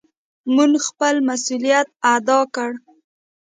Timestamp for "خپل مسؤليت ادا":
0.87-2.39